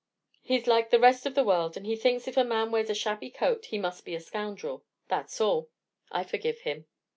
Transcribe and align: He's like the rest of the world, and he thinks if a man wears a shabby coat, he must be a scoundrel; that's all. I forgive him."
He's 0.41 0.65
like 0.65 0.89
the 0.89 0.97
rest 0.99 1.27
of 1.27 1.35
the 1.35 1.43
world, 1.43 1.77
and 1.77 1.85
he 1.85 1.95
thinks 1.95 2.27
if 2.27 2.35
a 2.35 2.43
man 2.43 2.71
wears 2.71 2.89
a 2.89 2.95
shabby 2.95 3.29
coat, 3.29 3.65
he 3.65 3.77
must 3.77 4.03
be 4.03 4.15
a 4.15 4.19
scoundrel; 4.19 4.83
that's 5.09 5.39
all. 5.39 5.69
I 6.11 6.23
forgive 6.23 6.61
him." 6.61 6.87